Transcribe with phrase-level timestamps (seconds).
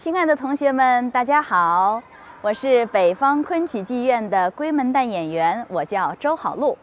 [0.00, 2.02] 亲爱的同学们，大家好，
[2.40, 6.74] 我是北方昆曲剧院的闺门旦演员，我叫周好璐，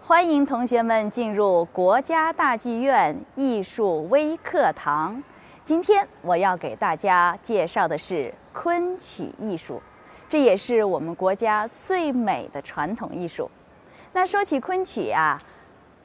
[0.00, 5.20] 欢迎同学们进入国家大剧院艺术微课堂。
[5.64, 9.82] 今天我要给大家介绍的是昆曲艺术，
[10.28, 13.50] 这也是我们国家最美的传统艺术。
[14.12, 15.42] 那说起昆曲啊，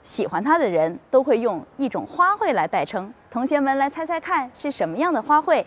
[0.02, 3.14] 喜欢它的人都会用一种花卉来代称。
[3.30, 5.64] 同学们来猜猜看，是什么样的花卉？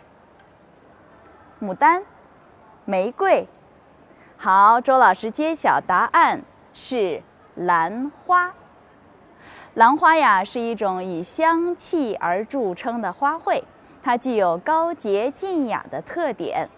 [1.60, 2.04] 牡丹、
[2.84, 3.48] 玫瑰。
[4.36, 6.40] 好，周老师揭晓答案
[6.72, 7.20] 是
[7.56, 8.54] 兰花。
[9.74, 13.60] 兰花呀，是一种以香气而著称的花卉，
[14.04, 16.68] 它具有高洁静雅的特点。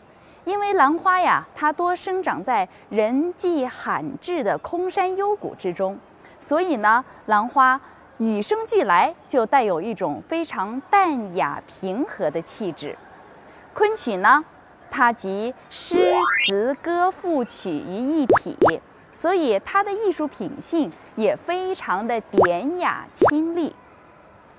[0.45, 5.99] 因为兰花呀，它多生长在人迹罕至的空山幽谷之中，
[6.39, 7.79] 所以呢，兰花
[8.17, 12.97] 与生俱来就带有一种非常淡雅平和的气质。
[13.75, 14.43] 昆曲呢？
[14.91, 16.13] 它集诗
[16.47, 18.57] 词歌赋曲于一体，
[19.13, 23.75] 所以它的艺术品性也非常的典雅清丽。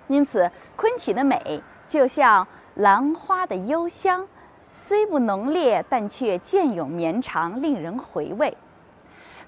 [0.07, 4.27] 因此，昆曲的美就像兰花的幽香，
[4.71, 8.55] 虽不浓烈，但却隽永绵长，令人回味。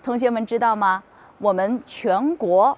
[0.04, 1.02] 同学们知道吗？
[1.38, 2.78] 我们全国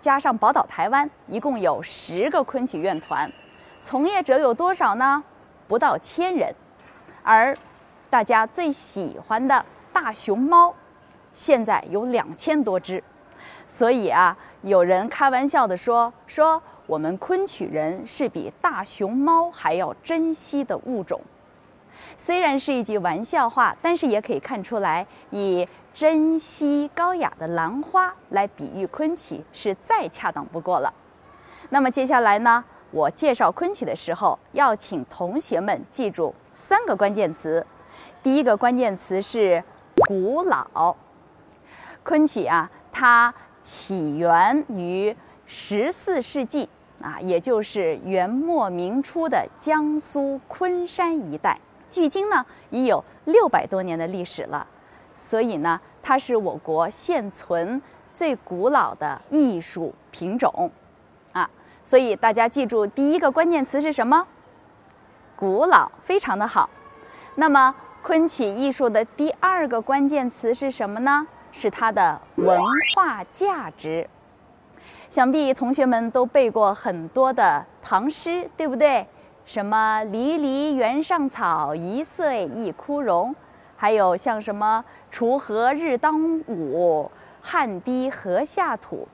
[0.00, 3.30] 加上宝岛台湾，一共有十个昆曲院团，
[3.80, 5.22] 从业者有多少呢？
[5.68, 6.54] 不到千人。
[7.22, 7.56] 而
[8.10, 10.74] 大家最喜欢的大熊猫，
[11.32, 13.02] 现在有两千多只，
[13.66, 21.20] 所以啊，有人开玩笑的说说我们昆曲人是比大熊猫还要珍惜的物种。
[22.18, 30.92] 虽然是一句玩笑话，但是也可以看出来，以珍惜高雅的兰花来比喻昆曲是再恰当不过了。
[31.70, 36.34] 那么接下来呢，我介绍昆曲的时候，要请同学们记住。
[36.54, 37.66] 三个关键词，
[38.22, 39.62] 第一个关键词是
[40.06, 40.94] 古老。
[42.02, 43.32] 昆曲啊，它
[43.62, 46.68] 起源于十四世纪
[47.00, 51.58] 啊，也就是元末明初的江苏昆山一带，
[51.88, 54.66] 距今呢已有六百多年的历史了。
[55.16, 57.80] 所以呢，它是我国现存
[58.12, 60.70] 最古老的艺术品种
[61.32, 61.48] 啊。
[61.82, 64.26] 所以大家记住，第一个关键词是什么？
[65.42, 66.70] 古老非常的好，
[67.34, 71.26] 那么昆曲艺术的第二个关键词是什么呢？
[71.50, 72.60] 是它的文
[72.94, 74.08] 化价值。
[75.10, 79.04] 想必同学们都背过很多的唐诗，对不对？
[79.44, 83.34] 什么“离离原上草，一岁一枯荣”，
[83.76, 87.10] 还有像什么“锄禾日当午，
[87.40, 89.08] 汗滴禾下土”。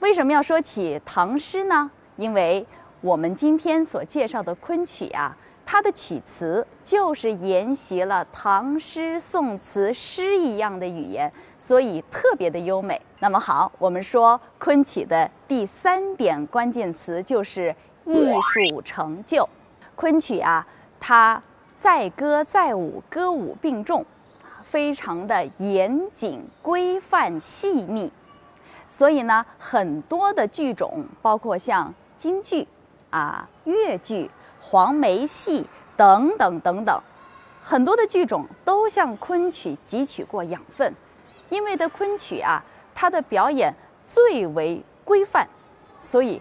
[0.00, 1.88] 为什么要说起唐诗呢？
[2.16, 2.66] 因为
[3.02, 5.34] 我们今天所介绍的昆曲啊，
[5.64, 13.00] 它的曲词就是沿袭了唐诗宋词诗一样的语言，所以特别的优美。
[13.18, 17.74] 那么好，我们说昆曲的第三点关键词就是
[18.04, 19.48] 艺术成就。
[19.96, 20.66] 昆曲啊，
[21.00, 21.42] 它
[21.78, 24.04] 载歌载舞，歌舞并重，
[24.62, 28.12] 非常的严谨、规范、细腻。
[28.90, 32.68] 所以呢，很多的剧种，包括像京剧。
[33.10, 37.00] 啊，越剧、黄梅戏等等等等，
[37.60, 40.94] 很多的剧种都向昆曲汲取过养分，
[41.48, 45.46] 因为的昆曲啊，它的表演最为规范，
[46.00, 46.40] 所以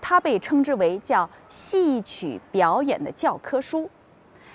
[0.00, 3.88] 它被称之为叫戏曲表演的教科书。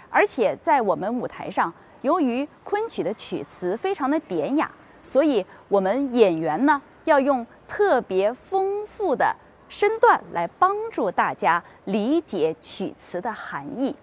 [0.10, 1.72] 而且在我们舞台上，
[2.02, 4.70] 由于昆曲的曲词非常的典雅，
[5.02, 9.36] 所以我们演员呢要用特别丰富的。
[9.74, 13.96] 身段来帮助大家理解曲词的含义，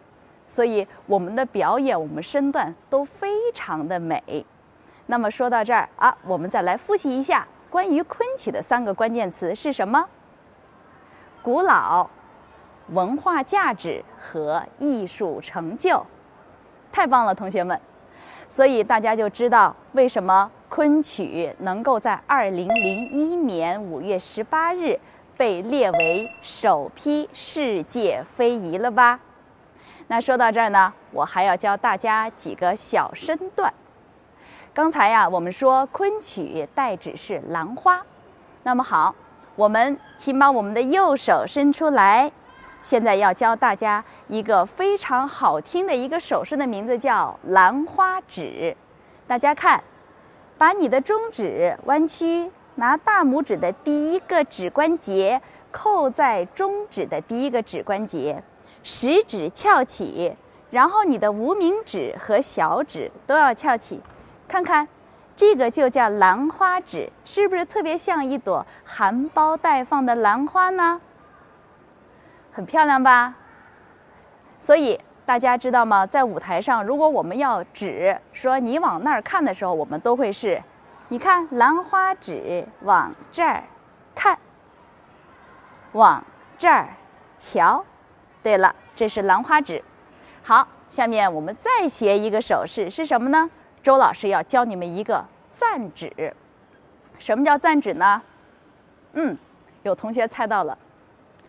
[0.49, 4.45] 所以我们的表演，我们身段都非常的美。
[5.07, 10.05] 那么说到这儿啊，我们再来复习一下关于昆曲的三个关键词是什么？
[11.41, 12.11] 古老、
[12.89, 16.05] 文化价值和艺术成就。
[16.91, 17.81] 太棒了，同学们！
[18.49, 24.99] 所以大家就知道为什么昆曲能够在二零零一年五月十八日。
[25.41, 29.19] 被列为首批世界非遗了吧？
[30.07, 33.73] 那说到这儿呢，我还要教大家几个小身段。
[34.75, 38.05] 刚才呀，我们说昆曲代指是兰花，
[38.65, 39.15] 那么好，
[39.57, 42.31] 我们请把我们的右手伸出来。
[42.83, 48.77] 现在要教大家一个非常好听的一个手势的名字，叫兰花指。
[49.27, 49.83] 大家看，
[50.59, 52.51] 把你的中指弯曲。
[52.81, 55.39] 拿大拇指的第一个指关节
[55.71, 58.43] 扣在中指的第一个指关节，
[58.83, 60.35] 食指翘起，
[60.71, 64.01] 然后你的无名指和小指都要翘起，
[64.49, 64.89] 看看，
[65.37, 70.99] 这个就叫兰花指，是不是特别像一朵含苞待放的兰花呢？
[72.51, 73.35] 很漂亮吧？
[74.59, 76.07] 所以大家知道吗？
[76.07, 80.61] 在舞台上，如果我们要指说你往那儿看的时候，我们都会是，
[81.13, 83.65] 你看兰花指往这儿
[84.15, 84.39] 看，
[85.91, 86.25] 往
[86.57, 86.89] 这儿
[87.37, 87.85] 瞧。
[88.45, 89.83] 对了，这是兰花指。
[90.45, 93.51] 好，下面我们再学一个手势是什么呢？
[93.83, 96.33] 周老师要教你们一个赞指。
[97.19, 98.23] 什么叫赞指呢？
[99.15, 99.37] 嗯，
[99.83, 100.79] 有同学猜到了，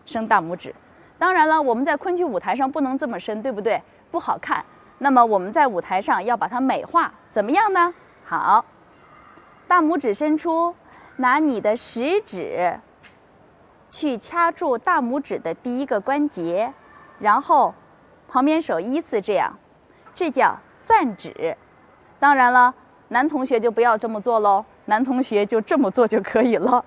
[0.04, 0.74] 伸大拇指。
[1.20, 3.80] 当然了，我们在昆曲舞台上不能这么伸，对不对？
[4.10, 4.64] 不好看。
[4.98, 7.94] 那么我们在舞台上要把它美化，怎么样呢？
[8.24, 8.64] 好，
[9.72, 10.74] 大拇指伸出，
[11.16, 12.78] 拿你的食指
[13.88, 16.70] 去掐住大拇指的第一个关节，
[17.18, 17.72] 然后。
[18.28, 19.50] 旁边手依次这样，
[20.14, 21.56] 这叫赞指。
[22.18, 22.74] 当然了，
[23.08, 26.84] 男同学就不要这么做喽，男同学就这么做就可以了。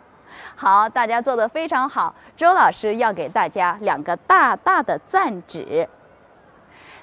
[0.55, 2.13] 好，大家做的非常好。
[2.37, 5.89] 周老师要给大家两个大大的赞指。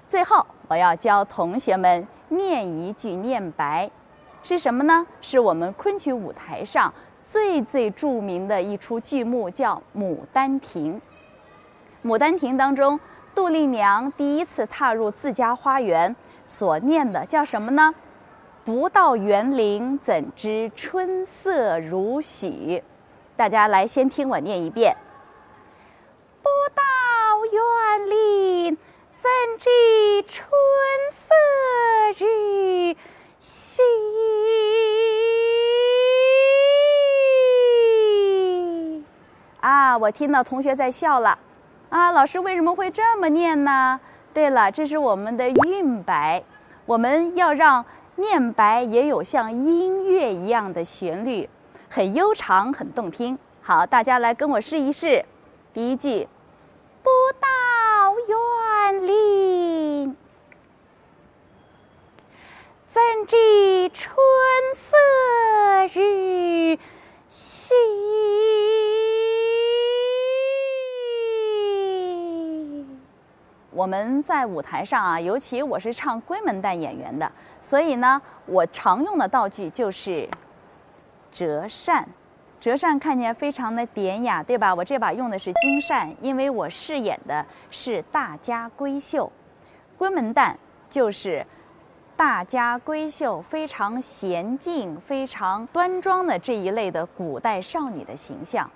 [0.09, 3.91] 最后，我要教同学们念一句念白，
[4.43, 5.07] 是什么呢？
[5.21, 6.93] 是我们昆曲舞台上
[7.25, 11.01] 最最著名的一出剧目，叫《牡丹亭》。
[12.09, 12.99] 《牡丹亭》当中。
[13.35, 17.95] 杜丽娘第一次踏入自家花园，所念的叫什么呢？
[18.63, 22.83] 不到园林，怎知春色如许？
[23.35, 24.95] 大家来，先听我念一遍：
[26.43, 26.83] 不到
[27.47, 28.77] 园林，
[29.17, 29.71] 怎知
[30.27, 30.47] 春
[31.11, 31.32] 色
[40.03, 41.39] 我听到同学在笑了。
[41.89, 44.01] 啊，老师为什么会这么念呢？
[44.35, 46.43] 对了，这是我们的韵白，
[46.87, 47.85] 我们要让
[48.17, 51.49] 念白也有像音乐一样的旋律，
[51.89, 53.39] 很悠长，很动听。
[53.63, 55.25] 好，大家来跟我试一试。
[55.73, 56.27] 第一句，
[57.01, 57.09] 不
[57.39, 57.49] 到
[58.27, 60.17] 园林，
[62.89, 64.17] 怎知春
[64.75, 64.97] 色
[65.95, 66.79] 如
[67.29, 68.62] 新？
[73.83, 77.29] 我们在舞台上啊，尤其我是唱闺门旦演员的，
[77.61, 80.29] 所以呢，我常用的道具就是
[81.33, 82.09] 折扇。
[82.61, 84.73] 折扇看起来非常的典雅，对吧？
[84.73, 89.29] 我这把用的是金扇，因为我饰演的是大家闺秀。
[89.99, 90.55] 闺门旦
[90.89, 91.45] 就是
[92.17, 98.71] 大家闺秀，非常娴静、非常端庄的这一类的古代少女的形象。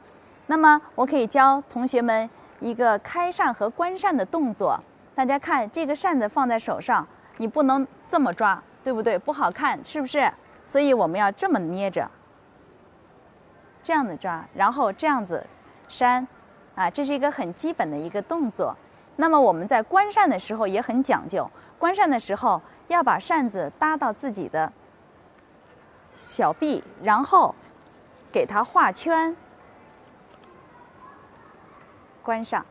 [0.48, 4.76] 那么，我可以教同学们一个开扇和关扇的动作。
[5.16, 7.04] 大家看这个扇子放在手上，
[7.38, 9.18] 你不能这么抓，对不对？
[9.18, 10.30] 不好看，是不是？
[10.62, 12.06] 所以我们要这么捏着，
[13.82, 15.46] 这样子抓，然后这样子
[15.88, 16.28] 扇，
[16.74, 18.76] 啊，这是一个很基本的一个动作。
[19.16, 24.70] 那么我们在关扇的时候也很讲究，关扇的时候要把扇子搭到自己的
[26.14, 27.54] 小臂，然后
[28.30, 29.35] 给它画圈，
[32.23, 32.62] 关上。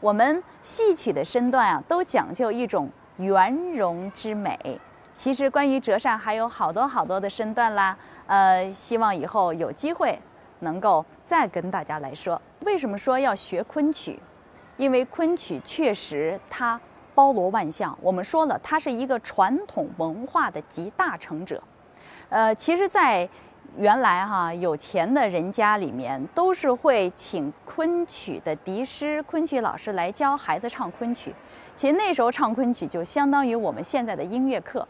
[0.00, 4.58] 我们戏曲的身段啊，都讲究一种圆融之美。
[5.14, 7.94] 其实关于折扇还有好多好多的身段啦，
[8.26, 10.18] 呃，希望以后有机会
[10.60, 12.40] 能够再跟大家来说。
[12.60, 14.18] 为什么说要学昆曲？
[14.78, 16.80] 因为昆曲确实它
[17.14, 17.96] 包罗万象。
[18.00, 21.62] 我们说了，它是一个传统文化的集大成者。
[22.30, 23.28] 呃，其实，在
[23.76, 31.34] 原来哈有钱的人家里面都是会请昆曲的笛师、昆曲老师来教孩子唱昆曲。
[31.76, 34.86] 其实那时候唱昆曲就相当于我们现在的音乐课。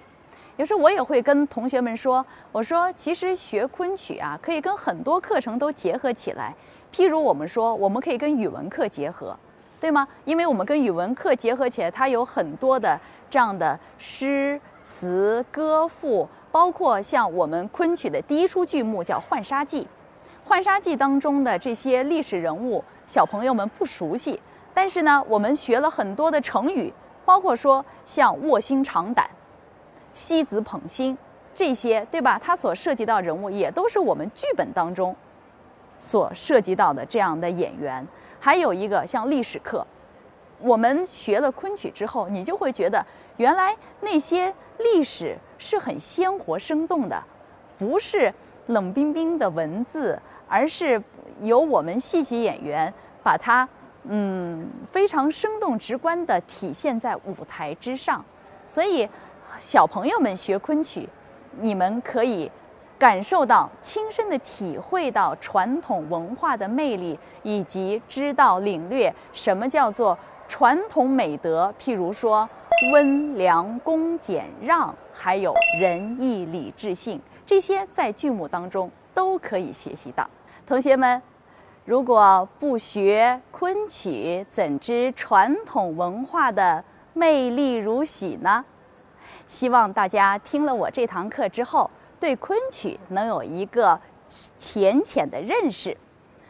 [0.56, 6.54] 有时候我也会跟同学们说：“我说其实学昆曲啊，可以跟很多课程都结合起来。
[6.92, 9.36] 譬如我们说，我们可以跟语文课结合，
[9.78, 10.06] 对吗？
[10.24, 12.98] 因为我们跟语文课结合起来，它有很多的
[13.30, 19.82] 这样的诗词歌赋。”包括像我们昆曲的第一出剧目叫《浣纱记》，
[20.48, 24.40] 《浣纱记》当中的这些历史人物，小朋友们不熟悉，
[24.74, 26.92] 但是呢，我们学了很多的成语，
[27.24, 29.30] 包括说像卧薪尝胆、
[30.12, 31.16] 西子捧心
[31.54, 32.40] 这些，对吧？
[32.42, 35.14] 它所涉及到人物也都是我们剧本当中
[35.98, 38.04] 所涉及到的这样的演员。
[38.40, 39.86] 还有一个像历史课，
[40.58, 43.04] 我们学了昆曲之后，你就会觉得
[43.36, 45.36] 原来那些历史。
[45.62, 47.22] 是很鲜活生动的，
[47.78, 48.32] 不是
[48.68, 50.18] 冷冰冰的文字，
[50.48, 50.98] 而是
[51.42, 52.90] 由我们戏曲演员
[53.22, 53.68] 把它
[54.04, 58.24] 嗯，非常生动直观地体现在舞台之上。
[58.66, 59.06] 所以，
[59.58, 61.06] 小朋友们学昆曲，
[61.58, 62.50] 你们可以
[62.98, 70.16] 感受到、亲身的体会到传统文化的魅力，以及知道领略什么叫做
[70.48, 71.70] 传统美德。
[71.78, 72.48] 譬如说，
[72.88, 80.26] 温良恭俭让，还有仁义礼智信，这些在剧目当中都可以学习到。
[80.66, 81.20] 同学们，
[81.84, 86.82] 如果不学昆曲，怎知传统文化的
[87.12, 88.64] 魅力如许呢？
[89.46, 94.00] 希望大家听了我这堂课之后，对昆曲能有一个
[94.56, 95.94] 浅浅的认识。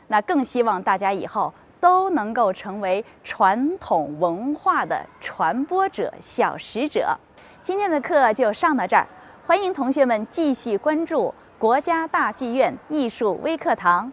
[0.07, 7.17] 那更希望大家以后都能够成为传统文化的传播者、小使者。
[7.65, 9.07] 今天的课就上到这儿，
[9.47, 14.13] 欢迎同学们继续关注国家大剧院艺术微课堂。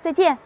[0.00, 0.45] 再见。